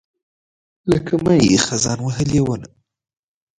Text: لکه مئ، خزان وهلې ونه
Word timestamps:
لکه 0.91 1.13
مئ، 1.23 1.45
خزان 1.65 1.99
وهلې 2.03 2.41
ونه 2.47 2.69